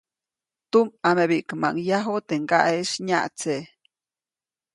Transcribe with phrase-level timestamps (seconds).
[0.71, 3.55] Tumʼamebiʼkmaʼuŋ yaju teʼ ŋgaʼeʼis nyaʼtse.